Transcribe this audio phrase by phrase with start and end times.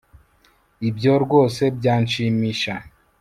[0.89, 2.73] ibyo rwose byanshimisha